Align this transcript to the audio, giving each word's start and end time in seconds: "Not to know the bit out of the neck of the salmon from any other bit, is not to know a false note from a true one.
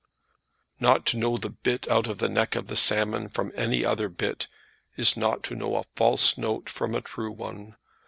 "Not 0.79 1.05
to 1.05 1.17
know 1.17 1.37
the 1.37 1.51
bit 1.51 1.87
out 1.87 2.07
of 2.07 2.17
the 2.17 2.27
neck 2.27 2.55
of 2.55 2.65
the 2.65 2.75
salmon 2.75 3.29
from 3.29 3.51
any 3.53 3.85
other 3.85 4.09
bit, 4.09 4.47
is 4.97 5.15
not 5.15 5.43
to 5.43 5.55
know 5.55 5.75
a 5.77 5.83
false 5.95 6.39
note 6.39 6.69
from 6.69 6.95
a 6.95 7.01
true 7.01 7.31
one. 7.31 7.75